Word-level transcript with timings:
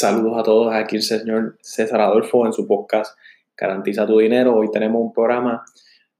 Saludos 0.00 0.38
a 0.38 0.42
todos, 0.42 0.72
aquí 0.72 0.96
el 0.96 1.02
señor 1.02 1.58
César 1.60 2.00
Adolfo 2.00 2.46
en 2.46 2.54
su 2.54 2.66
podcast 2.66 3.18
Garantiza 3.54 4.06
tu 4.06 4.16
dinero. 4.16 4.56
Hoy 4.56 4.70
tenemos 4.70 4.98
un 5.02 5.12
programa 5.12 5.62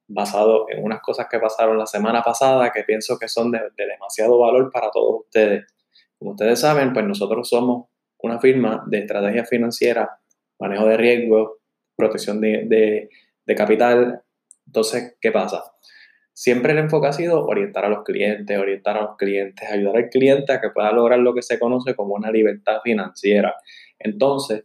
basado 0.07 0.67
en 0.69 0.85
unas 0.85 1.01
cosas 1.01 1.29
que 1.31 1.39
pasaron 1.39 1.79
la 1.79 1.87
semana 1.87 2.23
pasada 2.23 2.71
que 2.73 2.85
pienso 2.85 3.19
que 3.19 3.27
son 3.27 3.51
de, 3.51 3.59
demasiado 3.75 4.39
valor 4.39 4.71
para 4.71 4.91
todos 4.91 5.21
ustedes. 5.25 5.65
Como 6.19 6.33
ustedes 6.33 6.61
saben, 6.61 6.93
pues 6.93 7.07
nosotros 7.07 7.49
somos 7.49 7.87
una 8.19 8.39
firma 8.39 8.85
de 8.87 8.99
estrategia 8.99 9.47
financiera, 9.47 10.11
manejo 10.59 10.85
de 10.85 10.99
riesgo, 10.99 11.61
protección 11.97 12.39
de, 12.39 13.09
de 13.47 13.55
capital. 13.55 14.23
Entonces, 14.67 15.17
¿qué 15.23 15.33
pasa? 15.33 15.65
Siempre 16.41 16.73
el 16.73 16.79
enfoque 16.79 17.07
ha 17.07 17.13
sido 17.13 17.45
orientar 17.45 17.85
a 17.85 17.91
los 17.91 18.03
clientes, 18.03 18.59
orientar 18.59 18.97
a 18.97 19.03
los 19.03 19.17
clientes, 19.19 19.71
ayudar 19.71 19.97
al 19.99 20.09
cliente 20.09 20.55
a 20.55 20.59
que 20.63 20.71
pueda 20.71 20.91
lograr 20.91 21.19
lo 21.19 21.35
que 21.35 21.43
se 21.43 21.59
conoce 21.59 21.95
como 21.95 22.15
una 22.15 22.31
libertad 22.31 22.81
financiera. 22.83 23.57
Entonces, 23.99 24.65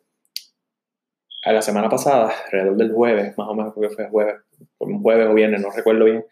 a 1.43 1.51
la 1.51 1.61
semana 1.61 1.89
pasada, 1.89 2.31
alrededor 2.45 2.77
del 2.77 2.93
jueves, 2.93 3.37
más 3.37 3.49
o 3.49 3.55
menos 3.55 3.73
porque 3.73 3.93
fue 3.93 4.07
jueves, 4.07 4.35
un 4.77 5.01
jueves 5.01 5.27
o 5.27 5.33
viernes, 5.33 5.59
no 5.59 5.69
recuerdo 5.69 6.05
bien, 6.05 6.23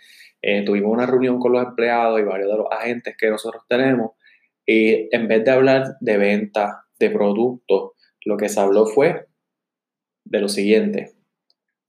eh, 0.41 0.64
tuvimos 0.64 0.94
una 0.94 1.08
reunión 1.08 1.40
con 1.40 1.52
los 1.52 1.62
empleados 1.62 2.22
y 2.22 2.23
varios 2.23 2.50
de 2.50 2.58
los 2.59 2.67
agentes 2.72 3.17
que 3.17 3.30
nosotros 3.30 3.64
tenemos 3.67 4.12
y 4.66 5.14
en 5.14 5.28
vez 5.28 5.44
de 5.44 5.52
hablar 5.52 5.98
de 6.00 6.17
venta, 6.17 6.86
de 6.98 7.09
productos, 7.09 7.91
lo 8.23 8.38
que 8.38 8.48
se 8.48 8.62
habló 8.62 8.86
fue 8.86 9.28
de 10.23 10.39
lo 10.39 10.48
siguiente, 10.48 11.16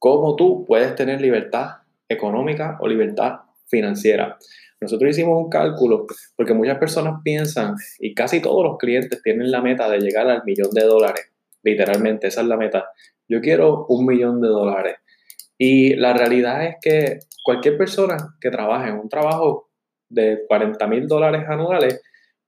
cómo 0.00 0.34
tú 0.34 0.64
puedes 0.66 0.96
tener 0.96 1.20
libertad 1.20 1.84
económica 2.08 2.78
o 2.80 2.88
libertad 2.88 3.43
financiera. 3.66 4.38
Nosotros 4.80 5.10
hicimos 5.10 5.42
un 5.42 5.48
cálculo 5.48 6.06
porque 6.36 6.54
muchas 6.54 6.78
personas 6.78 7.20
piensan 7.22 7.74
y 7.98 8.14
casi 8.14 8.40
todos 8.40 8.64
los 8.64 8.78
clientes 8.78 9.22
tienen 9.22 9.50
la 9.50 9.62
meta 9.62 9.88
de 9.88 9.98
llegar 9.98 10.28
al 10.28 10.44
millón 10.44 10.70
de 10.72 10.82
dólares. 10.82 11.30
Literalmente, 11.62 12.26
esa 12.26 12.42
es 12.42 12.46
la 12.46 12.56
meta. 12.56 12.86
Yo 13.28 13.40
quiero 13.40 13.86
un 13.88 14.04
millón 14.04 14.40
de 14.40 14.48
dólares. 14.48 14.96
Y 15.56 15.94
la 15.94 16.12
realidad 16.12 16.66
es 16.66 16.76
que 16.82 17.18
cualquier 17.42 17.78
persona 17.78 18.36
que 18.40 18.50
trabaje 18.50 18.90
en 18.90 18.98
un 18.98 19.08
trabajo 19.08 19.70
de 20.08 20.42
40 20.46 20.86
mil 20.86 21.08
dólares 21.08 21.44
anuales, 21.48 22.02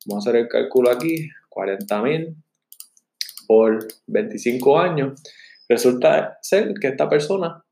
vamos 0.05 0.27
a 0.27 0.31
hacer 0.31 0.43
el 0.43 0.49
cálculo 0.49 0.91
aquí, 0.91 1.29
40 1.49 2.03
mil 2.03 2.37
por 3.47 3.79
25 4.07 4.79
años, 4.79 5.23
resulta 5.69 6.39
ser 6.43 6.75
que 6.81 6.89
esta 6.89 7.09
persona 7.09 7.65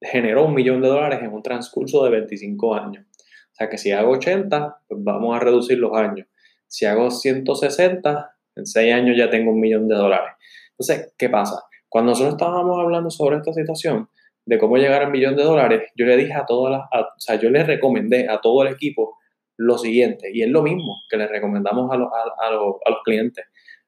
generó 0.00 0.44
un 0.44 0.54
millón 0.54 0.80
de 0.82 0.88
dólares 0.88 1.20
en 1.22 1.32
un 1.32 1.42
transcurso 1.42 2.04
de 2.04 2.10
25 2.10 2.74
años. 2.74 3.04
O 3.04 3.54
sea 3.54 3.68
que 3.68 3.78
si 3.78 3.92
hago 3.92 4.12
80, 4.12 4.82
pues 4.86 5.02
vamos 5.02 5.34
a 5.34 5.40
reducir 5.40 5.78
los 5.78 5.96
años. 5.96 6.26
Si 6.66 6.84
hago 6.84 7.10
160, 7.10 8.36
en 8.56 8.66
6 8.66 8.94
años 8.94 9.16
ya 9.16 9.30
tengo 9.30 9.52
un 9.52 9.60
millón 9.60 9.88
de 9.88 9.94
dólares. 9.94 10.34
Entonces, 10.70 11.14
¿qué 11.16 11.30
pasa? 11.30 11.62
Cuando 11.88 12.10
nosotros 12.10 12.34
estábamos 12.34 12.78
hablando 12.78 13.10
sobre 13.10 13.36
esta 13.36 13.52
situación, 13.52 14.08
de 14.46 14.58
cómo 14.58 14.76
llegar 14.76 15.02
al 15.02 15.10
millón 15.10 15.36
de 15.36 15.42
dólares, 15.42 15.90
yo 15.96 16.06
le 16.06 16.16
dije 16.16 16.34
a 16.34 16.46
todas 16.46 16.72
las, 16.72 17.02
o 17.02 17.18
sea, 17.18 17.34
yo 17.36 17.50
le 17.50 17.64
recomendé 17.64 18.28
a 18.28 18.40
todo 18.40 18.62
el 18.62 18.72
equipo 18.72 19.18
lo 19.58 19.76
siguiente, 19.78 20.30
y 20.32 20.42
es 20.42 20.50
lo 20.50 20.62
mismo 20.62 21.02
que 21.08 21.16
le 21.16 21.26
recomendamos 21.26 21.90
a, 21.90 21.94
a, 21.94 22.50
los 22.52 23.02
clientes. 23.04 23.44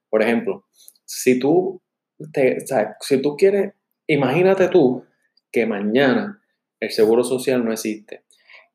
Por 0.08 0.22
ejemplo, 0.22 0.64
si 1.04 1.38
tú, 1.38 1.80
te, 2.32 2.56
o 2.56 2.66
sea, 2.66 2.96
si 3.00 3.20
tú 3.22 3.36
quieres, 3.36 3.74
imagínate 4.06 4.68
tú 4.68 5.04
que 5.52 5.66
mañana 5.66 6.42
el 6.80 6.91
seguro 6.91 7.24
social 7.24 7.64
no 7.64 7.72
existe, 7.72 8.22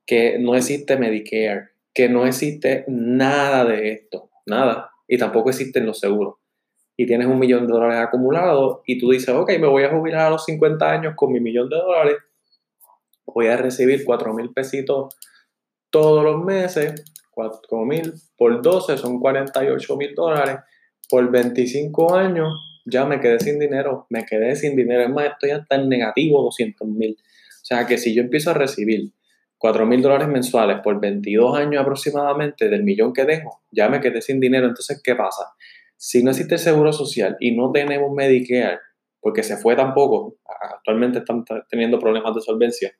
que 0.05 0.37
no 0.39 0.55
existe 0.55 0.97
Medicare, 0.97 1.69
que 1.93 2.09
no 2.09 2.25
existe 2.25 2.85
nada 2.87 3.65
de 3.65 3.91
esto, 3.93 4.29
nada, 4.45 4.91
y 5.07 5.17
tampoco 5.17 5.49
existen 5.49 5.85
los 5.85 5.99
seguros. 5.99 6.35
Y 6.97 7.05
tienes 7.05 7.27
un 7.27 7.39
millón 7.39 7.65
de 7.65 7.73
dólares 7.73 7.99
acumulados 7.99 8.81
y 8.85 8.99
tú 8.99 9.11
dices, 9.11 9.29
ok, 9.29 9.51
me 9.59 9.67
voy 9.67 9.83
a 9.83 9.89
jubilar 9.89 10.27
a 10.27 10.29
los 10.31 10.45
50 10.45 10.91
años 10.91 11.13
con 11.15 11.31
mi 11.31 11.39
millón 11.39 11.69
de 11.69 11.77
dólares, 11.77 12.17
voy 13.25 13.47
a 13.47 13.57
recibir 13.57 14.03
4 14.03 14.33
mil 14.33 14.51
pesitos 14.53 15.15
todos 15.89 16.23
los 16.23 16.43
meses, 16.43 17.03
4 17.31 17.85
mil 17.85 18.13
por 18.37 18.61
12 18.61 18.97
son 18.97 19.19
48 19.19 19.97
mil 19.97 20.13
dólares, 20.13 20.57
por 21.09 21.29
25 21.29 22.15
años 22.15 22.72
ya 22.85 23.05
me 23.05 23.19
quedé 23.19 23.39
sin 23.39 23.59
dinero, 23.59 24.07
me 24.09 24.25
quedé 24.25 24.55
sin 24.55 24.75
dinero. 24.75 25.03
Es 25.03 25.09
más, 25.09 25.25
estoy 25.25 25.51
hasta 25.51 25.75
en 25.75 25.89
negativo 25.89 26.41
200 26.43 26.87
mil. 26.87 27.17
O 27.19 27.65
sea 27.65 27.85
que 27.87 27.97
si 27.97 28.13
yo 28.13 28.21
empiezo 28.21 28.51
a 28.51 28.53
recibir 28.53 29.11
4 29.57 29.85
mil 29.85 30.01
dólares 30.01 30.27
mensuales 30.27 30.81
por 30.83 30.99
22 30.99 31.57
años 31.57 31.81
aproximadamente 31.81 32.67
del 32.67 32.83
millón 32.83 33.13
que 33.13 33.23
dejo, 33.23 33.61
ya 33.71 33.87
me 33.87 34.01
quedé 34.01 34.21
sin 34.21 34.41
dinero. 34.41 34.67
Entonces, 34.67 35.01
¿qué 35.01 35.15
pasa? 35.15 35.45
Si 35.95 36.21
no 36.21 36.31
existe 36.31 36.55
el 36.55 36.59
seguro 36.59 36.91
social 36.91 37.37
y 37.39 37.55
no 37.55 37.71
tenemos 37.71 38.11
Medicare, 38.13 38.79
porque 39.21 39.41
se 39.41 39.55
fue 39.55 39.75
tampoco, 39.77 40.35
actualmente 40.73 41.19
están 41.19 41.45
teniendo 41.69 41.97
problemas 41.97 42.35
de 42.35 42.41
solvencia, 42.41 42.91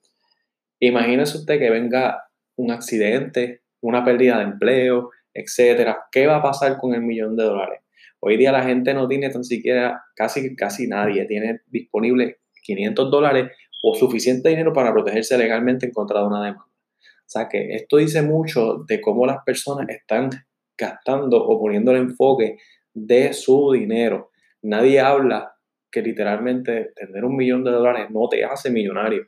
imagínese 0.80 1.38
usted 1.38 1.60
que 1.60 1.70
venga 1.70 2.24
un 2.56 2.72
accidente, 2.72 3.64
una 3.82 4.06
pérdida 4.06 4.38
de 4.38 4.44
empleo, 4.44 5.10
etcétera. 5.34 6.06
¿Qué 6.12 6.28
va 6.28 6.38
a 6.38 6.42
pasar 6.42 6.78
con 6.78 6.94
el 6.94 7.02
millón 7.02 7.36
de 7.36 7.44
dólares? 7.44 7.83
Hoy 8.26 8.38
día 8.38 8.54
la 8.54 8.64
gente 8.64 8.94
no 8.94 9.06
tiene 9.06 9.30
tan 9.30 9.44
siquiera, 9.44 10.02
casi, 10.16 10.56
casi 10.56 10.88
nadie 10.88 11.26
tiene 11.26 11.60
disponible 11.68 12.38
500 12.64 13.12
dólares 13.12 13.52
o 13.84 13.94
suficiente 13.96 14.48
dinero 14.48 14.72
para 14.72 14.94
protegerse 14.94 15.38
legalmente 15.38 15.86
en 15.86 15.92
contra 15.92 16.22
de 16.22 16.28
una 16.28 16.42
demanda. 16.42 16.64
O 16.64 17.26
sea 17.26 17.50
que 17.50 17.76
esto 17.76 17.98
dice 17.98 18.22
mucho 18.22 18.86
de 18.88 19.02
cómo 19.02 19.26
las 19.26 19.44
personas 19.44 19.90
están 19.90 20.30
gastando 20.78 21.44
o 21.44 21.60
poniendo 21.60 21.92
el 21.92 21.98
enfoque 21.98 22.60
de 22.94 23.34
su 23.34 23.74
dinero. 23.74 24.32
Nadie 24.62 25.02
habla 25.02 25.56
que 25.92 26.02
literalmente 26.02 26.94
tener 26.96 27.26
un 27.26 27.36
millón 27.36 27.66
de 27.66 27.72
dólares 27.72 28.10
no 28.10 28.30
te 28.30 28.46
hace 28.46 28.72
millonario. 28.72 29.28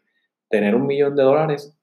Tener 0.50 0.74
un 0.74 0.86
millón 0.86 1.18
de 1.18 1.24
dólares 1.24 1.78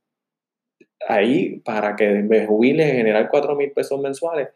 ahí 1.06 1.60
para 1.60 1.94
que 1.94 2.08
me 2.22 2.46
jubile 2.46 2.86
generar 2.86 3.28
4 3.28 3.54
mil 3.54 3.70
pesos 3.72 4.00
mensuales 4.00 4.48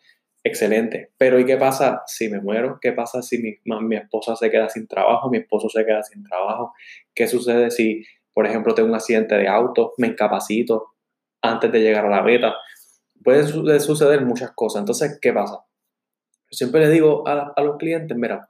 excelente. 0.46 1.10
Pero 1.18 1.38
¿y 1.38 1.44
qué 1.44 1.56
pasa 1.56 2.02
si 2.06 2.28
me 2.28 2.40
muero? 2.40 2.78
¿Qué 2.80 2.92
pasa 2.92 3.22
si 3.22 3.38
mi, 3.38 3.56
mi, 3.64 3.96
esposa 3.96 4.36
se 4.36 4.50
queda 4.50 4.68
sin 4.68 4.86
trabajo? 4.86 5.28
Mi 5.30 5.38
esposo 5.38 5.68
se 5.68 5.84
queda 5.84 6.02
sin 6.02 6.22
trabajo. 6.22 6.72
¿Qué 7.14 7.26
sucede 7.26 7.70
si, 7.70 8.04
por 8.32 8.46
ejemplo, 8.46 8.74
tengo 8.74 8.88
un 8.88 8.94
accidente 8.94 9.34
de 9.36 9.48
auto, 9.48 9.92
me 9.98 10.08
incapacito 10.08 10.94
antes 11.42 11.72
de 11.72 11.80
llegar 11.80 12.06
a 12.06 12.10
la 12.10 12.22
meta? 12.22 12.54
Pueden 13.22 13.46
suceder 13.80 14.24
muchas 14.24 14.52
cosas. 14.52 14.80
Entonces, 14.80 15.18
¿qué 15.20 15.32
pasa? 15.32 15.64
Yo 16.50 16.56
siempre 16.56 16.80
le 16.80 16.90
digo 16.90 17.26
a, 17.26 17.52
a 17.56 17.62
los 17.62 17.76
clientes, 17.76 18.16
mira, 18.16 18.46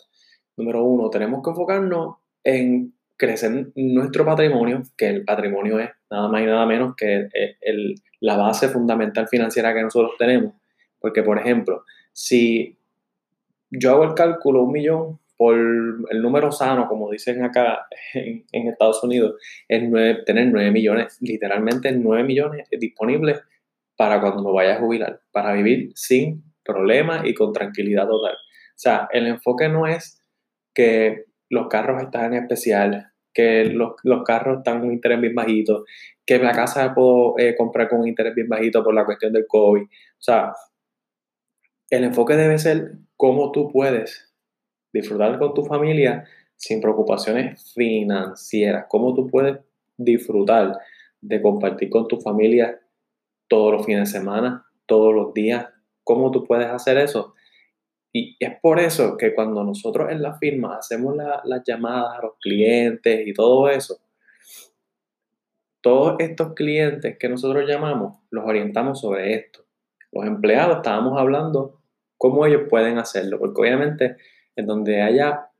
número 0.56 0.84
uno, 0.84 1.08
tenemos 1.08 1.42
que 1.42 1.50
enfocarnos 1.50 2.16
en 2.44 2.94
crecer 3.16 3.72
nuestro 3.74 4.24
patrimonio, 4.24 4.82
que 4.96 5.08
el 5.08 5.24
patrimonio 5.24 5.80
es 5.80 5.90
nada 6.10 6.28
más 6.28 6.42
y 6.42 6.46
nada 6.46 6.66
menos 6.66 6.94
que 6.94 7.28
el, 7.60 7.94
la 8.20 8.36
base 8.36 8.68
fundamental 8.68 9.28
financiera 9.28 9.74
que 9.74 9.82
nosotros 9.82 10.12
tenemos 10.18 10.54
porque, 11.06 11.22
por 11.22 11.38
ejemplo, 11.38 11.84
si 12.12 12.76
yo 13.70 13.92
hago 13.92 14.02
el 14.02 14.14
cálculo 14.14 14.64
un 14.64 14.72
millón 14.72 15.20
por 15.36 15.54
el 15.56 16.20
número 16.20 16.50
sano, 16.50 16.88
como 16.88 17.12
dicen 17.12 17.44
acá 17.44 17.86
en, 18.12 18.44
Estados 18.50 19.04
Unidos, 19.04 19.36
es 19.68 19.84
tener 20.24 20.48
9 20.48 20.72
millones, 20.72 21.16
literalmente 21.20 21.92
9 21.92 22.24
millones 22.24 22.66
disponibles 22.72 23.40
para 23.96 24.20
cuando 24.20 24.42
me 24.42 24.52
vaya 24.52 24.74
a 24.74 24.80
jubilar, 24.80 25.20
para 25.30 25.52
vivir 25.52 25.92
sin 25.94 26.42
problemas 26.64 27.24
y 27.24 27.32
con 27.32 27.52
tranquilidad 27.52 28.08
total. 28.08 28.34
O 28.34 28.78
sea, 28.78 29.08
el 29.12 29.28
enfoque 29.28 29.68
no 29.68 29.86
es 29.86 30.20
que 30.74 31.26
los 31.48 31.68
carros 31.68 32.02
están 32.02 32.34
en 32.34 32.42
especial, 32.42 33.12
que 33.32 33.66
los, 33.66 33.94
carros 34.24 34.58
están 34.58 34.80
con 34.80 34.88
un 34.88 34.94
interés 34.94 35.20
bien 35.20 35.36
bajito, 35.36 35.84
que 36.26 36.40
la 36.40 36.50
casa 36.50 36.92
puedo 36.92 37.38
eh, 37.38 37.54
comprar 37.56 37.88
con 37.88 38.00
un 38.00 38.08
interés 38.08 38.34
bien 38.34 38.48
bajito 38.48 38.82
por 38.82 38.92
la 38.92 39.04
cuestión 39.04 39.32
del 39.32 39.46
COVID. 39.46 39.82
O 39.82 39.88
sea, 40.18 40.52
el 41.90 42.04
enfoque 42.04 42.34
debe 42.36 42.58
ser 42.58 42.92
cómo 43.16 43.52
tú 43.52 43.70
puedes 43.70 44.32
disfrutar 44.92 45.38
con 45.38 45.54
tu 45.54 45.64
familia 45.64 46.24
sin 46.56 46.80
preocupaciones 46.80 47.72
financieras, 47.74 48.86
cómo 48.88 49.14
tú 49.14 49.28
puedes 49.28 49.58
disfrutar 49.96 50.78
de 51.20 51.42
compartir 51.42 51.90
con 51.90 52.08
tu 52.08 52.20
familia 52.20 52.80
todos 53.48 53.72
los 53.72 53.86
fines 53.86 54.12
de 54.12 54.18
semana, 54.18 54.66
todos 54.86 55.14
los 55.14 55.34
días, 55.34 55.68
cómo 56.02 56.30
tú 56.30 56.44
puedes 56.44 56.68
hacer 56.68 56.98
eso. 56.98 57.34
Y 58.12 58.36
es 58.40 58.58
por 58.60 58.80
eso 58.80 59.16
que 59.16 59.34
cuando 59.34 59.62
nosotros 59.62 60.10
en 60.10 60.22
la 60.22 60.38
firma 60.38 60.76
hacemos 60.76 61.14
las 61.16 61.62
llamadas 61.66 62.18
a 62.18 62.22
los 62.22 62.34
clientes 62.40 63.26
y 63.26 63.34
todo 63.34 63.68
eso, 63.68 64.00
todos 65.82 66.16
estos 66.18 66.54
clientes 66.54 67.18
que 67.18 67.28
nosotros 67.28 67.68
llamamos 67.68 68.18
los 68.30 68.44
orientamos 68.46 69.00
sobre 69.00 69.34
esto. 69.34 69.65
Los 70.12 70.26
empleados 70.26 70.78
estábamos 70.78 71.18
hablando 71.18 71.80
cómo 72.16 72.46
ellos 72.46 72.62
pueden 72.68 72.98
hacerlo, 72.98 73.38
porque 73.38 73.60
obviamente 73.60 74.16
en 74.56 74.66
donde 74.66 75.02
haya 75.02 75.50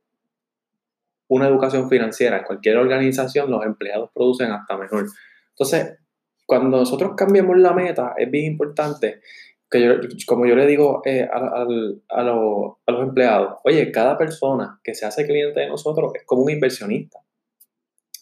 una 1.28 1.48
educación 1.48 1.88
financiera 1.88 2.44
cualquier 2.44 2.78
organización, 2.78 3.50
los 3.50 3.64
empleados 3.64 4.10
producen 4.14 4.52
hasta 4.52 4.76
mejor. 4.76 5.06
Entonces, 5.50 5.98
cuando 6.46 6.78
nosotros 6.78 7.12
cambiamos 7.16 7.58
la 7.58 7.72
meta, 7.72 8.14
es 8.16 8.30
bien 8.30 8.44
importante 8.52 9.20
que 9.68 9.84
yo, 9.84 9.94
como 10.26 10.46
yo 10.46 10.54
le 10.54 10.66
digo 10.66 11.02
eh, 11.04 11.28
a, 11.30 11.66
a, 12.08 12.22
los 12.22 13.02
empleados, 13.02 13.58
oye, 13.64 13.90
cada 13.90 14.16
persona 14.16 14.80
que 14.84 14.94
se 14.94 15.04
hace 15.04 15.26
cliente 15.26 15.60
de 15.60 15.68
nosotros 15.68 16.12
es 16.14 16.22
como 16.24 16.42
un 16.42 16.50
inversionista. 16.50 17.18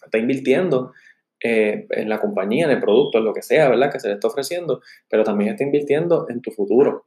Está 0.04 0.18
invirtiendo 0.18 0.92
eh, 1.46 1.86
en 1.90 2.08
la 2.08 2.18
compañía, 2.18 2.64
en 2.64 2.70
el 2.70 2.80
producto, 2.80 3.18
en 3.18 3.26
lo 3.26 3.34
que 3.34 3.42
sea, 3.42 3.68
¿verdad? 3.68 3.92
Que 3.92 4.00
se 4.00 4.08
le 4.08 4.14
está 4.14 4.28
ofreciendo, 4.28 4.80
pero 5.10 5.24
también 5.24 5.50
está 5.50 5.62
invirtiendo 5.62 6.26
en 6.30 6.40
tu 6.40 6.50
futuro. 6.50 7.06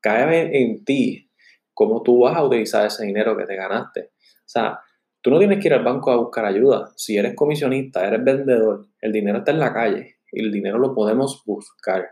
Cae 0.00 0.62
en 0.62 0.82
ti 0.82 1.30
cómo 1.74 2.02
tú 2.02 2.20
vas 2.20 2.34
a 2.36 2.42
utilizar 2.42 2.86
ese 2.86 3.04
dinero 3.04 3.36
que 3.36 3.44
te 3.44 3.56
ganaste. 3.56 4.00
O 4.00 4.46
sea, 4.46 4.80
tú 5.20 5.28
no 5.30 5.38
tienes 5.38 5.58
que 5.58 5.68
ir 5.68 5.74
al 5.74 5.84
banco 5.84 6.10
a 6.10 6.16
buscar 6.16 6.46
ayuda. 6.46 6.90
Si 6.96 7.18
eres 7.18 7.34
comisionista, 7.34 8.08
eres 8.08 8.24
vendedor, 8.24 8.86
el 8.98 9.12
dinero 9.12 9.40
está 9.40 9.50
en 9.50 9.60
la 9.60 9.74
calle 9.74 10.16
y 10.32 10.40
el 10.40 10.50
dinero 10.50 10.78
lo 10.78 10.94
podemos 10.94 11.42
buscar. 11.44 12.08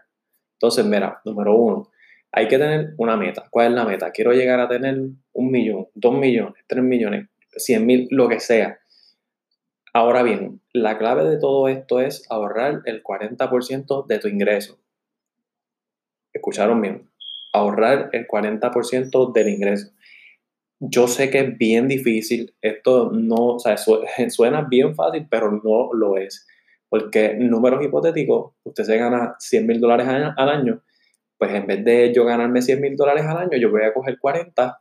Entonces, 0.52 0.84
mira, 0.84 1.22
número 1.24 1.56
uno, 1.56 1.90
hay 2.30 2.46
que 2.46 2.58
tener 2.58 2.92
una 2.98 3.16
meta. 3.16 3.46
¿Cuál 3.50 3.68
es 3.68 3.72
la 3.72 3.86
meta? 3.86 4.10
Quiero 4.10 4.34
llegar 4.34 4.60
a 4.60 4.68
tener 4.68 4.98
un 5.32 5.50
millón, 5.50 5.86
dos 5.94 6.12
millones, 6.12 6.62
tres 6.66 6.84
millones, 6.84 7.26
cien 7.56 7.86
mil, 7.86 8.06
lo 8.10 8.28
que 8.28 8.38
sea. 8.38 8.78
Ahora 9.94 10.23
bien, 10.23 10.61
la 10.73 10.99
clave 10.99 11.25
de 11.25 11.38
todo 11.38 11.69
esto 11.69 12.00
es 12.00 12.26
ahorrar 12.31 12.82
el 12.85 13.02
40% 13.02 14.06
de 14.06 14.19
tu 14.19 14.29
ingreso. 14.29 14.79
¿Escucharon 16.32 16.81
bien? 16.81 17.11
Ahorrar 17.52 18.11
el 18.12 18.26
40% 18.26 19.32
del 19.32 19.49
ingreso. 19.49 19.90
Yo 20.81 21.08
sé 21.08 21.31
que 21.31 21.40
es 21.40 21.58
bien 21.58 21.88
difícil, 21.88 22.55
esto 22.61 23.11
no, 23.12 23.55
o 23.55 23.58
sea, 23.58 23.76
suena 24.29 24.62
bien 24.62 24.94
fácil, 24.94 25.26
pero 25.31 25.50
no 25.50 25.93
lo 25.93 26.17
es. 26.17 26.46
Porque 26.88 27.35
números 27.35 27.85
hipotéticos, 27.85 28.52
usted 28.62 28.85
se 28.85 28.96
gana 28.96 29.35
100 29.38 29.67
mil 29.67 29.81
dólares 29.81 30.06
al 30.08 30.49
año, 30.49 30.82
pues 31.38 31.52
en 31.55 31.67
vez 31.67 31.85
de 31.85 32.12
yo 32.14 32.25
ganarme 32.25 32.62
100 32.62 32.81
mil 32.81 32.96
dólares 32.96 33.25
al 33.26 33.38
año, 33.38 33.58
yo 33.58 33.70
voy 33.70 33.82
a 33.82 33.93
coger 33.93 34.19
40 34.19 34.81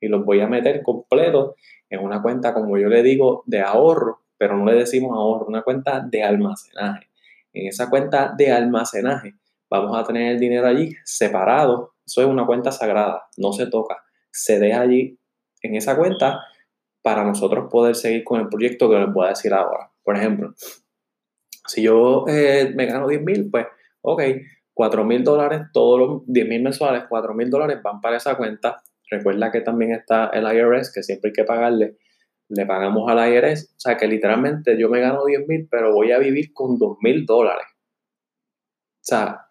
y 0.00 0.08
los 0.08 0.24
voy 0.24 0.40
a 0.40 0.46
meter 0.46 0.82
completos 0.82 1.54
en 1.88 2.00
una 2.00 2.22
cuenta, 2.22 2.54
como 2.54 2.78
yo 2.78 2.88
le 2.88 3.02
digo, 3.02 3.42
de 3.46 3.60
ahorro, 3.60 4.19
pero 4.40 4.56
no 4.56 4.64
le 4.64 4.72
decimos 4.74 5.12
ahorro, 5.12 5.44
una 5.44 5.60
cuenta 5.60 6.00
de 6.00 6.22
almacenaje. 6.22 7.10
En 7.52 7.66
esa 7.66 7.90
cuenta 7.90 8.32
de 8.34 8.50
almacenaje 8.50 9.34
vamos 9.68 9.94
a 9.98 10.02
tener 10.02 10.32
el 10.32 10.40
dinero 10.40 10.66
allí 10.66 10.96
separado. 11.04 11.92
Eso 12.06 12.22
es 12.22 12.26
una 12.26 12.46
cuenta 12.46 12.72
sagrada, 12.72 13.28
no 13.36 13.52
se 13.52 13.66
toca. 13.66 14.02
Se 14.30 14.58
deja 14.58 14.80
allí 14.80 15.18
en 15.60 15.76
esa 15.76 15.94
cuenta 15.94 16.40
para 17.02 17.22
nosotros 17.22 17.68
poder 17.70 17.94
seguir 17.94 18.24
con 18.24 18.40
el 18.40 18.48
proyecto 18.48 18.88
que 18.88 18.96
les 18.96 19.12
voy 19.12 19.26
a 19.26 19.30
decir 19.30 19.52
ahora. 19.52 19.92
Por 20.02 20.16
ejemplo, 20.16 20.54
si 21.66 21.82
yo 21.82 22.24
eh, 22.26 22.72
me 22.74 22.86
gano 22.86 23.08
10 23.08 23.22
mil, 23.22 23.50
pues, 23.50 23.66
ok, 24.00 24.22
4 24.72 25.04
mil 25.04 25.22
dólares, 25.22 25.66
todos 25.74 26.00
los 26.00 26.22
10 26.24 26.48
mil 26.48 26.62
mensuales, 26.62 27.04
4 27.10 27.34
mil 27.34 27.50
dólares 27.50 27.78
van 27.82 28.00
para 28.00 28.16
esa 28.16 28.38
cuenta. 28.38 28.82
Recuerda 29.10 29.50
que 29.52 29.60
también 29.60 29.92
está 29.92 30.30
el 30.32 30.44
IRS, 30.44 30.90
que 30.94 31.02
siempre 31.02 31.28
hay 31.28 31.34
que 31.34 31.44
pagarle, 31.44 31.98
le 32.50 32.66
pagamos 32.66 33.10
al 33.10 33.32
IRS. 33.32 33.74
O 33.76 33.80
sea 33.80 33.96
que 33.96 34.06
literalmente 34.06 34.78
yo 34.78 34.88
me 34.88 35.00
gano 35.00 35.24
10 35.24 35.48
mil, 35.48 35.68
pero 35.70 35.92
voy 35.92 36.12
a 36.12 36.18
vivir 36.18 36.52
con 36.52 36.78
2 36.78 36.98
mil 37.00 37.24
dólares. 37.24 37.66
O 37.70 39.02
sea, 39.02 39.46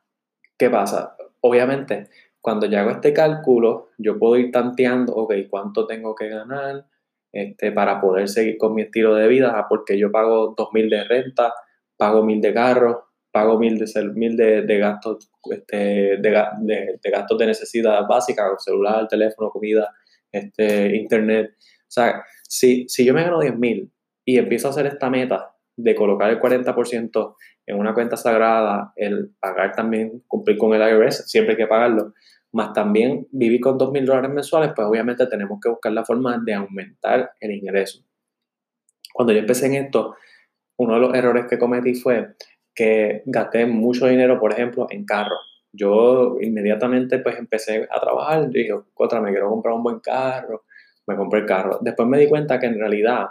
¿qué 0.57 0.69
pasa? 0.69 1.15
Obviamente, 1.41 2.09
cuando 2.41 2.67
yo 2.67 2.79
hago 2.79 2.91
este 2.91 3.13
cálculo, 3.13 3.89
yo 3.97 4.19
puedo 4.19 4.35
ir 4.37 4.51
tanteando, 4.51 5.13
ok, 5.15 5.33
¿cuánto 5.49 5.87
tengo 5.87 6.13
que 6.15 6.29
ganar 6.29 6.85
este, 7.31 7.71
para 7.71 7.99
poder 7.99 8.27
seguir 8.27 8.57
con 8.57 8.75
mi 8.75 8.83
estilo 8.83 9.15
de 9.15 9.27
vida? 9.27 9.65
Porque 9.67 9.97
yo 9.97 10.11
pago 10.11 10.53
2 10.57 10.69
mil 10.73 10.89
de 10.89 11.03
renta, 11.03 11.53
pago 11.97 12.23
mil 12.23 12.41
de 12.41 12.53
carro, 12.53 13.09
pago 13.31 13.57
mil 13.59 13.77
de, 13.77 14.03
mil 14.13 14.37
de, 14.37 14.77
gastos, 14.77 15.31
este, 15.51 16.17
de, 16.17 17.01
gastos 17.11 17.37
de 17.37 17.45
necesidad 17.45 18.05
básica, 18.07 18.47
celular, 18.57 19.07
teléfono, 19.07 19.49
comida, 19.49 19.93
este, 20.31 20.95
internet. 20.95 21.55
O 21.89 21.91
sea, 21.91 22.23
si, 22.47 22.87
si 22.87 23.03
yo 23.03 23.15
me 23.15 23.23
gano 23.23 23.39
10 23.39 23.57
mil 23.57 23.91
y 24.23 24.37
empiezo 24.37 24.67
a 24.67 24.71
hacer 24.71 24.85
esta 24.85 25.09
meta 25.09 25.55
de 25.75 25.95
colocar 25.95 26.29
el 26.29 26.39
40% 26.39 27.35
en 27.65 27.77
una 27.77 27.95
cuenta 27.95 28.15
sagrada, 28.15 28.93
el 28.95 29.31
pagar 29.39 29.75
también, 29.75 30.23
cumplir 30.27 30.57
con 30.57 30.73
el 30.73 30.81
IRS, 30.81 31.27
siempre 31.27 31.53
hay 31.53 31.57
que 31.57 31.67
pagarlo, 31.67 32.13
más 32.51 32.73
también 32.73 33.27
vivir 33.31 33.59
con 33.59 33.77
2 33.77 33.91
mil 33.91 34.05
dólares 34.05 34.29
mensuales, 34.29 34.71
pues 34.75 34.87
obviamente 34.87 35.25
tenemos 35.27 35.59
que 35.61 35.69
buscar 35.69 35.91
la 35.91 36.05
forma 36.05 36.37
de 36.43 36.53
aumentar 36.53 37.31
el 37.39 37.51
ingreso. 37.51 38.03
Cuando 39.13 39.33
yo 39.33 39.39
empecé 39.39 39.65
en 39.65 39.75
esto, 39.75 40.15
uno 40.77 40.93
de 40.93 40.99
los 40.99 41.13
errores 41.13 41.45
que 41.49 41.57
cometí 41.57 41.95
fue 41.95 42.35
que 42.75 43.23
gasté 43.25 43.65
mucho 43.65 44.07
dinero, 44.07 44.39
por 44.39 44.53
ejemplo, 44.53 44.87
en 44.89 45.05
carros. 45.05 45.65
Yo 45.71 46.37
inmediatamente 46.39 47.19
pues 47.19 47.37
empecé 47.37 47.87
a 47.91 47.99
trabajar 47.99 48.49
dije, 48.49 48.73
otra, 48.95 49.21
me 49.21 49.31
quiero 49.31 49.49
comprar 49.49 49.75
un 49.75 49.83
buen 49.83 49.99
carro, 49.99 50.63
me 51.09 51.17
compré 51.17 51.41
el 51.41 51.45
carro. 51.45 51.79
Después 51.81 52.07
me 52.07 52.19
di 52.19 52.29
cuenta 52.29 52.59
que 52.59 52.67
en 52.67 52.79
realidad 52.79 53.25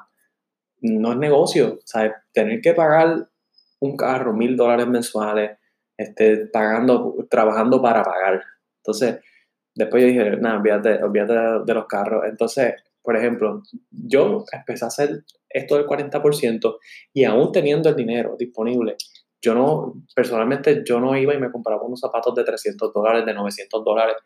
no 0.81 1.13
es 1.13 1.19
negocio, 1.19 1.79
¿sabes? 1.85 2.13
Tener 2.33 2.61
que 2.61 2.75
pagar 2.75 3.29
un 3.81 3.97
carro, 3.97 4.33
mil 4.33 4.57
dólares 4.57 4.89
mensuales, 4.89 5.59
este, 5.97 6.47
pagando, 6.47 7.15
trabajando 7.31 7.81
para 7.81 8.03
pagar. 8.03 8.43
Entonces, 8.83 9.21
después 9.75 10.03
yo 10.03 10.09
dije, 10.09 10.37
nada, 10.37 10.59
olvídate, 10.59 11.03
olvídate 11.03 11.65
de 11.65 11.75
los 11.75 11.87
carros. 11.87 12.25
Entonces, 12.27 12.75
por 13.03 13.17
ejemplo, 13.17 13.63
yo 13.91 14.45
empecé 14.53 14.85
a 14.85 14.89
hacer 14.89 15.25
esto 15.49 15.77
del 15.77 15.87
40% 15.87 16.77
y 17.15 17.25
aún 17.25 17.53
teniendo 17.53 17.89
el 17.89 17.97
dinero 17.97 18.37
disponible, 18.39 18.97
yo 19.41 19.55
no, 19.55 19.95
personalmente, 20.15 20.83
yo 20.85 21.01
no 21.01 21.17
iba 21.17 21.33
y 21.35 21.39
me 21.39 21.51
compraba 21.51 21.83
unos 21.83 22.01
zapatos 22.01 22.35
de 22.35 22.45
300 22.45 22.93
dólares, 22.93 23.25
de 23.25 23.35
900 23.35 23.85
dólares. 23.85 24.17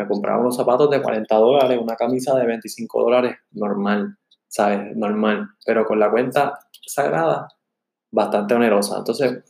Me 0.00 0.08
compraba 0.08 0.40
unos 0.40 0.56
zapatos 0.56 0.90
de 0.90 1.02
40 1.02 1.34
dólares, 1.36 1.78
una 1.80 1.96
camisa 1.96 2.34
de 2.38 2.46
25 2.46 3.02
dólares, 3.02 3.36
normal, 3.52 4.16
¿sabes? 4.48 4.96
Normal. 4.96 5.48
Pero 5.64 5.84
con 5.84 5.98
la 6.00 6.10
cuenta 6.10 6.58
sagrada, 6.86 7.48
bastante 8.10 8.54
onerosa. 8.54 8.98
Entonces, 8.98 9.44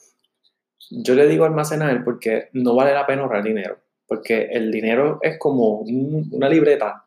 yo 0.90 1.14
le 1.14 1.26
digo 1.26 1.44
almacenar 1.44 2.04
porque 2.04 2.48
no 2.52 2.74
vale 2.74 2.94
la 2.94 3.06
pena 3.06 3.22
ahorrar 3.22 3.44
dinero. 3.44 3.78
Porque 4.06 4.48
el 4.50 4.72
dinero 4.72 5.18
es 5.22 5.38
como 5.38 5.80
una 5.80 6.48
libreta 6.48 7.04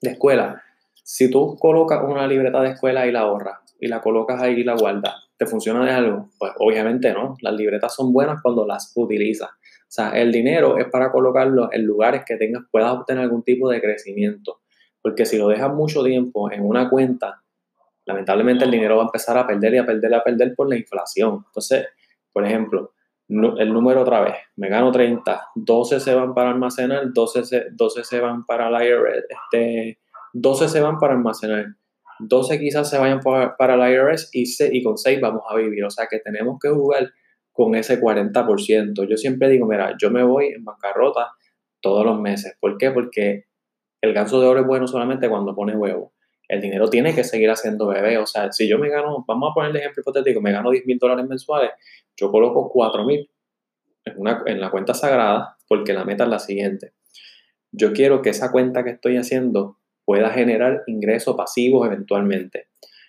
de 0.00 0.10
escuela 0.10 0.62
si 1.10 1.30
tú 1.30 1.56
colocas 1.58 2.04
una 2.04 2.26
libreta 2.26 2.60
de 2.60 2.72
escuela 2.72 3.06
y 3.06 3.12
la 3.12 3.20
ahorras 3.20 3.60
y 3.80 3.88
la 3.88 4.02
colocas 4.02 4.42
ahí 4.42 4.60
y 4.60 4.62
la 4.62 4.74
guardas, 4.74 5.14
¿te 5.38 5.46
funciona 5.46 5.82
de 5.82 5.90
algo? 5.90 6.28
Pues 6.38 6.52
obviamente 6.58 7.14
no. 7.14 7.34
Las 7.40 7.54
libretas 7.54 7.94
son 7.94 8.12
buenas 8.12 8.42
cuando 8.42 8.66
las 8.66 8.92
utilizas. 8.94 9.48
O 9.88 9.90
sea, 9.90 10.10
el 10.10 10.30
dinero 10.30 10.76
es 10.76 10.86
para 10.88 11.10
colocarlo 11.10 11.70
en 11.72 11.86
lugares 11.86 12.22
que 12.26 12.36
tengas, 12.36 12.64
puedas 12.70 12.92
obtener 12.92 13.22
algún 13.22 13.42
tipo 13.42 13.70
de 13.70 13.80
crecimiento. 13.80 14.60
Porque 15.00 15.24
si 15.24 15.38
lo 15.38 15.48
dejas 15.48 15.72
mucho 15.72 16.04
tiempo 16.04 16.52
en 16.52 16.62
una 16.62 16.90
cuenta, 16.90 17.42
lamentablemente 18.04 18.66
el 18.66 18.70
dinero 18.70 18.96
va 18.96 19.04
a 19.04 19.06
empezar 19.06 19.38
a 19.38 19.46
perder 19.46 19.74
y 19.74 19.78
a 19.78 19.86
perder 19.86 20.10
y 20.10 20.14
a 20.14 20.22
perder 20.22 20.54
por 20.54 20.68
la 20.68 20.76
inflación. 20.76 21.44
Entonces, 21.46 21.86
por 22.32 22.44
ejemplo, 22.44 22.92
el 23.28 23.72
número 23.72 24.02
otra 24.02 24.20
vez, 24.20 24.34
me 24.56 24.68
gano 24.68 24.92
30, 24.92 25.48
12 25.54 26.00
se 26.00 26.14
van 26.14 26.34
para 26.34 26.50
almacenar, 26.50 27.10
12 27.12 27.44
se, 27.44 27.66
12 27.72 28.04
se 28.04 28.20
van 28.20 28.44
para 28.44 28.70
la 28.70 28.84
IRS, 28.84 29.24
este, 29.28 29.98
12 30.34 30.68
se 30.68 30.80
van 30.80 30.98
para 30.98 31.14
almacenar, 31.14 31.66
12 32.18 32.58
quizás 32.58 32.90
se 32.90 32.98
vayan 32.98 33.20
para, 33.20 33.74
el 33.74 33.92
IRS 33.92 34.30
y, 34.32 34.44
y 34.72 34.82
con 34.82 34.98
6 34.98 35.20
vamos 35.20 35.42
a 35.48 35.56
vivir. 35.56 35.84
O 35.84 35.90
sea 35.90 36.06
que 36.10 36.18
tenemos 36.18 36.58
que 36.60 36.68
jugar 36.68 37.10
con 37.58 37.74
ese 37.74 38.00
40%. 38.00 39.08
Yo 39.08 39.16
siempre 39.16 39.48
digo, 39.48 39.66
mira, 39.66 39.96
yo 40.00 40.12
me 40.12 40.22
voy 40.22 40.52
en 40.52 40.64
bancarrota 40.64 41.32
todos 41.80 42.06
los 42.06 42.20
meses. 42.20 42.56
¿Por 42.60 42.78
qué? 42.78 42.92
Porque 42.92 43.46
el 44.00 44.12
ganso 44.12 44.40
de 44.40 44.46
oro 44.46 44.60
es 44.60 44.66
bueno 44.66 44.86
solamente 44.86 45.28
cuando 45.28 45.56
pone 45.56 45.76
huevo. 45.76 46.12
El 46.46 46.60
dinero 46.60 46.88
tiene 46.88 47.16
que 47.16 47.24
seguir 47.24 47.50
haciendo 47.50 47.88
bebé. 47.88 48.16
O 48.18 48.26
sea, 48.26 48.52
si 48.52 48.68
yo 48.68 48.78
me 48.78 48.88
gano, 48.88 49.24
vamos 49.26 49.50
a 49.50 49.54
poner 49.54 49.72
el 49.72 49.76
ejemplo 49.78 50.02
hipotético, 50.02 50.40
me 50.40 50.52
gano 50.52 50.70
10 50.70 50.86
mil 50.86 50.98
dólares 50.98 51.26
mensuales, 51.26 51.70
yo 52.16 52.30
coloco 52.30 52.70
4 52.70 53.04
mil 53.04 53.28
en, 54.04 54.14
en 54.46 54.60
la 54.60 54.70
cuenta 54.70 54.94
sagrada 54.94 55.56
porque 55.66 55.92
la 55.92 56.04
meta 56.04 56.22
es 56.22 56.30
la 56.30 56.38
siguiente. 56.38 56.92
Yo 57.72 57.92
quiero 57.92 58.22
que 58.22 58.30
esa 58.30 58.52
cuenta 58.52 58.84
que 58.84 58.90
estoy 58.90 59.16
haciendo 59.16 59.78
pueda 60.04 60.30
generar 60.30 60.84
ingresos 60.86 61.34
pasivos 61.34 61.84
eventualmente. 61.88 62.67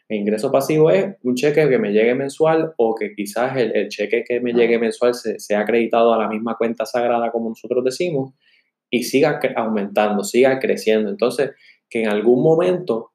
El 0.10 0.22
ingreso 0.22 0.52
pasivo 0.52 0.90
es 0.90 1.16
un 1.24 1.36
cheque 1.36 1.70
que 1.70 1.78
me 1.78 1.92
llegue 1.92 2.16
mensual 2.16 2.74
o 2.78 2.96
que 2.96 3.14
quizás 3.14 3.56
el, 3.56 3.90
cheque 3.90 4.24
que 4.28 4.40
me 4.40 4.54
llegue 4.54 4.80
mensual 4.80 5.14
se, 5.14 5.40
sea 5.40 5.60
acreditado 5.60 6.12
a 6.14 6.18
la 6.18 6.28
misma 6.28 6.58
cuenta 6.58 6.88
sagrada 6.88 7.32
como 7.32 7.50
nosotros 7.50 7.84
decimos 7.86 8.34
y 8.90 9.04
siga 9.04 9.40
aumentando, 9.56 10.24
siga 10.24 10.58
creciendo. 10.58 11.12
Entonces, 11.12 11.52
que 11.88 12.02
en 12.02 12.10
algún 12.10 12.42
momento 12.42 13.12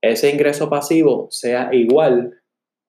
ese 0.00 0.30
ingreso 0.30 0.70
pasivo 0.70 1.26
sea 1.30 1.70
igual 1.72 2.40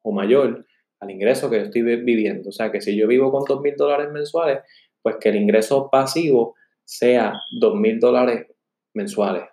o 0.03 0.11
mayor 0.11 0.65
al 0.99 1.09
ingreso 1.09 1.49
que 1.49 1.57
yo 1.57 1.63
estoy 1.63 1.81
viviendo. 1.81 2.49
O 2.49 2.51
sea, 2.51 2.71
que 2.71 2.79
si 2.79 2.95
yo 2.95 3.07
vivo 3.07 3.31
con 3.31 3.43
dos 3.45 3.59
mil 3.61 3.75
dólares 3.75 4.11
mensuales, 4.11 4.59
pues 5.01 5.15
que 5.19 5.29
el 5.29 5.37
ingreso 5.37 5.89
pasivo 5.91 6.53
sea 6.85 7.33
dos 7.59 7.75
mil 7.75 7.99
dólares 7.99 8.45
mensuales. 8.93 9.45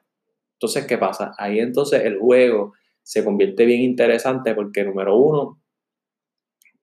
Entonces, 0.56 0.86
¿qué 0.86 0.98
pasa? 0.98 1.32
Ahí 1.38 1.58
entonces 1.58 2.04
el 2.04 2.18
juego 2.18 2.74
se 3.08 3.24
convierte 3.24 3.64
bien 3.64 3.80
interesante 3.80 4.54
porque, 4.54 4.84
número 4.84 5.16
uno, 5.16 5.62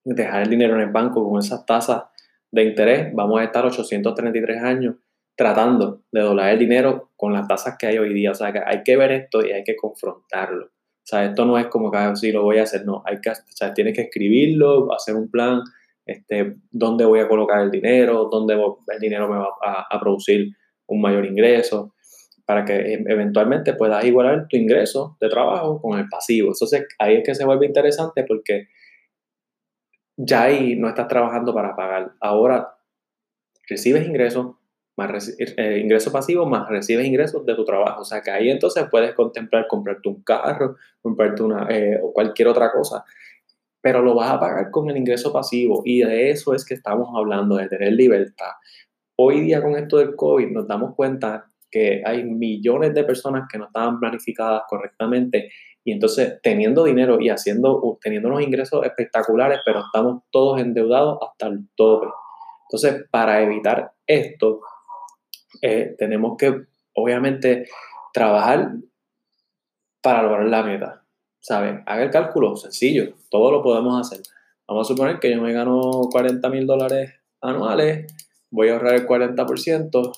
dejar 0.04 0.42
el 0.42 0.50
dinero 0.50 0.74
en 0.74 0.82
el 0.82 0.92
banco 0.92 1.24
con 1.30 1.38
esas 1.38 1.64
tasas 1.68 2.06
de 2.50 2.64
interés, 2.64 3.14
vamos 3.14 3.40
a 3.40 3.44
estar 3.44 3.64
833 3.64 4.64
años 4.64 4.96
tratando 5.36 6.02
de 6.12 6.22
doblar 6.22 6.54
el 6.54 6.58
dinero 6.58 7.12
con 7.16 7.32
las 7.32 7.48
tasas 7.48 7.76
que 7.78 7.86
hay 7.86 8.00
hoy 8.00 8.12
día. 8.12 8.32
O 8.32 8.34
sea, 8.34 8.52
que 8.52 8.60
hay 8.66 8.82
que 8.82 8.98
ver 8.98 9.12
esto 9.12 9.46
y 9.46 9.52
hay 9.52 9.64
que 9.64 9.76
confrontarlo. 9.76 10.66
O 10.66 11.08
sea, 11.08 11.26
esto 11.26 11.46
no 11.46 11.60
es 11.60 11.68
como 11.68 11.92
que 11.92 12.00
ah, 12.00 12.16
sí 12.16 12.32
lo 12.32 12.42
voy 12.42 12.58
a 12.58 12.64
hacer, 12.64 12.86
no. 12.88 13.04
Hay 13.06 13.22
que, 13.22 13.30
o 13.30 13.36
sea, 13.50 13.72
tienes 13.76 13.94
que 13.94 14.02
escribirlo, 14.02 14.92
hacer 14.96 15.16
un 15.16 15.30
plan, 15.30 15.62
este, 16.08 16.56
dónde 16.72 17.06
voy 17.06 17.20
a 17.20 17.28
colocar 17.28 17.62
el 17.62 17.70
dinero, 17.70 18.30
dónde 18.32 18.56
el 18.56 19.00
dinero 19.00 19.30
me 19.30 19.38
va 19.38 19.50
a, 19.92 20.00
producir 20.00 20.56
un 20.88 21.02
mayor 21.02 21.24
ingreso, 21.28 21.94
para 22.46 22.64
que 22.64 22.74
e, 22.74 23.04
eventualmente 23.08 23.74
puedas 23.74 24.04
igualar 24.06 24.48
tu 24.48 24.58
ingreso 24.58 25.18
de 25.20 25.30
trabajo 25.30 25.82
con 25.82 26.00
el 26.00 26.08
pasivo. 26.08 26.50
Entonces 26.50 26.86
ahí 27.00 27.16
es 27.16 27.24
que 27.26 27.36
se 27.36 27.46
vuelve 27.46 27.66
interesante 27.66 28.24
porque 28.24 28.68
ya 30.18 30.44
ahí 30.44 30.76
no 30.76 30.88
estás 30.88 31.08
trabajando 31.08 31.54
para 31.54 31.76
pagar. 31.76 32.14
Ahora 32.22 32.76
recibes 33.68 34.08
ingresos, 34.08 34.56
más 34.96 35.36
eh, 35.40 35.80
ingresos 35.84 36.14
pasivos, 36.14 36.48
más 36.48 36.70
recibes 36.70 37.06
ingresos 37.06 37.46
de 37.46 37.56
tu 37.56 37.66
trabajo. 37.66 38.02
O 38.02 38.06
sea 38.06 38.22
que 38.22 38.32
ahí 38.32 38.50
entonces 38.50 38.86
puedes 38.90 39.14
contemplar 39.14 39.68
comprarte 39.68 40.08
un 40.08 40.22
carro, 40.24 40.76
comprarte 41.02 41.44
una, 41.44 41.68
eh, 41.70 42.00
o 42.02 42.14
cualquier 42.14 42.48
otra 42.48 42.72
cosa. 42.72 43.04
Pero 43.82 44.02
lo 44.02 44.16
vas 44.16 44.32
a 44.32 44.40
pagar 44.40 44.72
con 44.72 44.90
el 44.90 44.98
ingreso 44.98 45.34
pasivo. 45.34 45.82
Y 45.84 46.02
de 46.02 46.32
eso 46.32 46.54
es 46.54 46.66
que 46.66 46.76
estamos 46.76 47.10
hablando, 47.16 47.58
de 47.58 47.68
tener 47.68 47.94
libertad. 47.94 48.52
Hoy 49.18 49.42
día 49.42 49.62
con 49.62 49.76
esto 49.76 49.98
del 49.98 50.16
COVID 50.16 50.52
nos 50.52 50.68
damos 50.68 50.96
cuenta 50.96 51.50
hay 52.06 52.24
millones 52.24 52.94
de 52.94 53.04
personas 53.04 53.48
que 53.52 53.58
no 53.58 53.66
estaban 53.66 54.00
planificadas 54.00 54.64
correctamente 54.68 55.52
y 55.84 55.92
entonces 55.92 56.40
teniendo 56.42 56.84
dinero 56.84 57.20
y 57.20 57.30
haciendo, 57.30 57.98
teniendo 58.02 58.30
unos 58.30 58.42
ingresos 58.42 58.84
espectaculares, 58.86 59.60
pero 59.64 59.82
estamos 59.82 60.24
todos 60.32 60.60
endeudados 60.60 61.20
hasta 61.22 61.48
el 61.48 61.68
tope. 61.76 62.08
Entonces, 62.64 63.06
para 63.12 63.42
evitar 63.44 63.92
esto, 64.08 64.62
eh, 65.62 65.96
tenemos 65.98 66.38
que, 66.38 66.64
obviamente, 66.94 67.68
trabajar 68.12 68.72
para 70.02 70.24
lograr 70.24 70.46
la 70.46 70.64
meta. 70.64 71.04
¿Sabes? 71.40 71.82
Haga 71.86 72.04
el 72.04 72.10
cálculo, 72.10 72.56
sencillo, 72.56 73.14
todo 73.30 73.52
lo 73.52 73.62
podemos 73.62 74.02
hacer. 74.02 74.24
Vamos 74.68 74.90
a 74.90 74.94
suponer 74.94 75.20
que 75.20 75.30
yo 75.30 75.40
me 75.40 75.54
gano 75.54 76.10
40 76.12 76.50
mil 76.50 76.66
dólares 76.66 77.14
anuales, 77.40 78.12
voy 78.50 78.70
a 78.70 78.74
ahorrar 78.74 78.96
el 78.96 79.08
40%, 79.08 80.12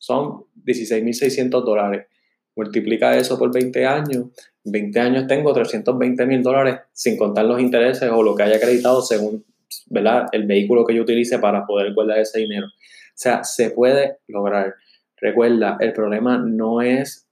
son 0.00 0.46
16.600 0.64 1.62
dólares. 1.62 2.06
Multiplica 2.56 3.16
eso 3.16 3.38
por 3.38 3.52
20 3.52 3.86
años. 3.86 4.26
20 4.64 4.98
años 5.00 5.26
tengo 5.26 5.52
320 5.52 6.26
mil 6.26 6.42
dólares 6.42 6.80
sin 6.92 7.16
contar 7.16 7.44
los 7.44 7.60
intereses 7.60 8.10
o 8.10 8.22
lo 8.22 8.34
que 8.34 8.42
haya 8.42 8.56
acreditado 8.56 9.02
según 9.02 9.44
¿verdad? 9.86 10.26
el 10.32 10.46
vehículo 10.46 10.84
que 10.84 10.94
yo 10.94 11.02
utilice 11.02 11.38
para 11.38 11.66
poder 11.66 11.94
guardar 11.94 12.18
ese 12.18 12.40
dinero. 12.40 12.66
O 12.66 12.70
sea, 13.14 13.44
se 13.44 13.70
puede 13.70 14.18
lograr. 14.26 14.74
Recuerda, 15.16 15.76
el 15.80 15.92
problema 15.92 16.38
no 16.38 16.80
es 16.80 17.28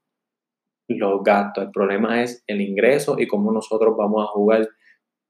los 0.89 1.23
gastos, 1.23 1.65
el 1.65 1.71
problema 1.71 2.23
es 2.23 2.45
el 2.47 2.61
ingreso 2.61 3.17
y 3.19 3.27
cómo 3.27 3.51
nosotros 3.51 3.95
vamos 3.97 4.25
a 4.25 4.29
jugar 4.29 4.69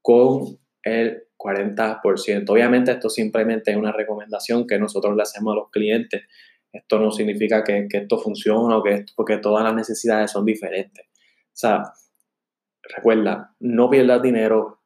con 0.02 0.59
el 0.83 1.25
40%. 1.37 2.50
Obviamente 2.50 2.90
esto 2.90 3.09
simplemente 3.09 3.71
es 3.71 3.76
una 3.76 3.92
recomendación 3.92 4.66
que 4.66 4.78
nosotros 4.78 5.14
le 5.16 5.23
hacemos 5.23 5.52
a 5.52 5.57
los 5.57 5.71
clientes 5.71 6.23
esto 6.73 6.99
no 6.99 7.11
significa 7.11 7.65
que, 7.65 7.89
esto 7.91 8.19
funcione 8.19 8.75
o 8.75 8.83
que 8.83 8.95
esto, 8.95 9.13
porque 9.17 9.39
todas 9.39 9.65
las 9.65 9.75
necesidades 9.75 10.31
son 10.31 10.45
diferentes. 10.45 11.07
O 11.07 11.61
sea, 11.61 11.83
recuerda, 12.83 13.55
no 13.61 13.89
pierdas 13.91 14.23
dinero. 14.23 14.81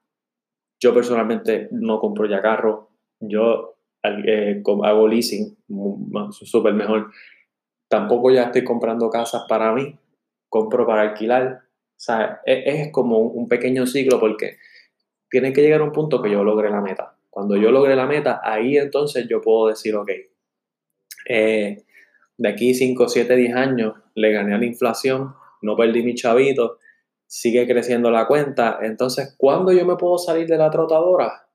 Yo 0.80 0.94
personalmente 0.94 1.68
no 1.72 1.98
compro 1.98 2.26
ya 2.26 2.40
carro. 2.40 2.90
Yo 3.20 3.76
eh, 4.02 4.62
hago 4.84 5.08
leasing, 5.08 5.56
súper 6.30 6.74
mejor. 6.74 7.10
Tampoco 7.88 8.30
ya 8.30 8.44
estoy 8.44 8.64
comprando 8.64 9.10
casas 9.10 9.42
para 9.48 9.72
mí. 9.72 9.98
Compro 10.48 10.86
para 10.86 11.02
alquilar. 11.02 11.62
O 11.64 12.04
sea, 12.04 12.40
es, 12.44 12.62
es 12.64 12.92
como 12.92 13.18
un 13.18 13.48
pequeño 13.48 13.86
ciclo 13.86 14.18
porque 14.18 14.56
tiene 15.30 15.52
que 15.52 15.62
llegar 15.62 15.80
a 15.80 15.84
un 15.84 15.92
punto 15.92 16.20
que 16.22 16.30
yo 16.30 16.44
logre 16.44 16.70
la 16.70 16.80
meta. 16.80 17.16
Cuando 17.30 17.56
yo 17.56 17.70
logre 17.70 17.96
la 17.96 18.06
meta, 18.06 18.40
ahí 18.44 18.76
entonces 18.76 19.26
yo 19.28 19.40
puedo 19.40 19.68
decir, 19.68 19.94
ok, 19.94 20.10
eh, 21.28 21.84
de 22.36 22.48
aquí 22.48 22.74
5, 22.74 23.08
7, 23.08 23.36
10 23.36 23.54
años 23.54 23.94
le 24.14 24.32
gané 24.32 24.54
a 24.54 24.58
la 24.58 24.66
inflación, 24.66 25.34
no 25.62 25.76
perdí 25.76 26.02
mi 26.02 26.14
chavito, 26.14 26.78
sigue 27.26 27.66
creciendo 27.66 28.10
la 28.10 28.26
cuenta. 28.26 28.78
Entonces, 28.82 29.34
¿cuándo 29.38 29.72
yo 29.72 29.86
me 29.86 29.96
puedo 29.96 30.18
salir 30.18 30.46
de 30.46 30.58
la 30.58 30.70
trotadora? 30.70 31.46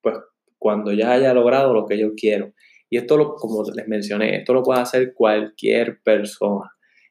Pues 0.00 0.16
cuando 0.58 0.92
ya 0.92 1.12
haya 1.12 1.34
logrado 1.34 1.74
lo 1.74 1.86
que 1.86 1.98
yo 1.98 2.14
quiero. 2.16 2.52
Y 2.88 2.98
esto, 2.98 3.16
lo, 3.16 3.34
como 3.34 3.62
les 3.74 3.88
mencioné, 3.88 4.36
esto 4.36 4.54
lo 4.54 4.62
puede 4.62 4.80
hacer 4.80 5.12
cualquier 5.14 6.00
persona. 6.02 6.70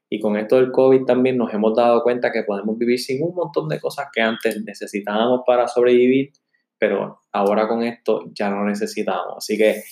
Y 0.10 0.20
con 0.20 0.36
esto 0.36 0.58
del 0.58 0.72
COVID 0.72 1.06
también 1.06 1.38
nos 1.38 1.54
hemos 1.54 1.76
dado 1.76 2.04
cuenta 2.04 2.32
que 2.32 2.44
podemos 2.44 2.78
vivir 2.78 3.00
sin 3.00 3.24
un 3.24 3.34
montón 3.34 3.70
de 3.70 3.80
cosas 3.80 4.08
que 4.14 4.22
antes 4.22 4.62
necesitábamos 4.64 5.42
para 5.46 5.68
sobrevivir, 5.68 6.32
pero 6.78 7.22
ahora 7.32 7.68
con 7.68 7.84
esto 7.84 8.30
ya 8.34 8.50
no 8.50 8.66
necesitamos. 8.66 9.38
Así 9.38 9.58
que 9.58 9.84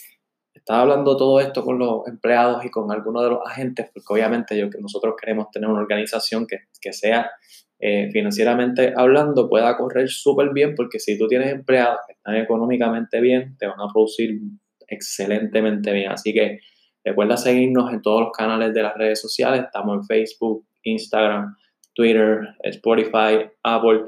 estaba 0.70 0.84
hablando 0.84 1.18
todo 1.18 1.40
esto 1.40 1.66
con 1.66 1.80
los 1.80 2.08
empleados 2.08 2.64
y 2.64 2.70
con 2.70 2.92
algunos 2.92 3.24
de 3.24 3.30
los 3.32 3.40
agentes, 3.44 3.90
porque 3.92 4.14
obviamente 4.14 4.70
nosotros 4.80 5.16
queremos 5.20 5.50
tener 5.50 5.68
una 5.68 5.82
organización 5.82 6.46
que, 6.46 6.58
que 6.80 6.94
sea 6.94 7.32
eh, 7.80 8.12
financieramente 8.12 8.94
hablando, 8.96 9.50
pueda 9.50 9.76
correr 9.76 10.10
súper 10.10 10.54
bien, 10.54 10.76
porque 10.76 11.00
si 11.00 11.18
tú 11.18 11.28
tienes 11.28 11.52
empleados 11.52 11.98
que 12.06 12.14
están 12.14 12.36
económicamente 12.36 13.20
bien, 13.20 13.58
te 13.58 13.66
van 13.66 13.80
a 13.80 13.92
producir 13.92 14.42
excelentemente 14.88 15.92
bien. 15.92 16.12
Así 16.12 16.34
que 16.34 16.60
recuerda 17.04 17.36
seguirnos 17.36 17.92
en 17.92 18.04
todos 18.04 18.22
los 18.22 18.32
canales 18.32 18.72
de 18.72 18.84
las 18.84 18.94
redes 18.94 19.20
sociales. 19.20 19.62
Estamos 19.62 19.96
en 19.96 20.04
Facebook, 20.04 20.68
Instagram, 20.84 21.56
Twitter, 21.96 22.42
Spotify, 22.62 23.50
Apple. 23.64 24.04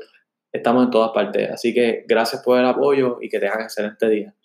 Estamos 0.53 0.85
en 0.85 0.91
todas 0.91 1.09
partes. 1.09 1.49
Así 1.49 1.73
que 1.73 2.05
gracias 2.07 2.43
por 2.43 2.59
el 2.59 2.67
apoyo 2.67 3.17
y 3.19 3.29
que 3.29 3.39
tengan 3.39 3.61
excelente 3.61 4.07
día. 4.07 4.35